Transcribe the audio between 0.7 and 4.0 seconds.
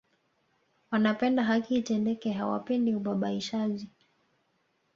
Wanapenda haki itendeke hawapendi ubabaishaji